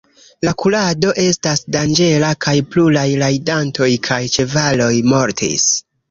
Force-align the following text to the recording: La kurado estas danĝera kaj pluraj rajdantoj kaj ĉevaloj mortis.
La 0.45 0.51
kurado 0.61 1.09
estas 1.23 1.59
danĝera 1.75 2.31
kaj 2.45 2.53
pluraj 2.75 3.03
rajdantoj 3.23 3.89
kaj 4.09 4.17
ĉevaloj 4.37 4.89
mortis. 5.13 5.67